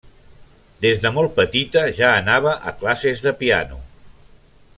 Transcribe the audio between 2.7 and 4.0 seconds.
a classes de piano.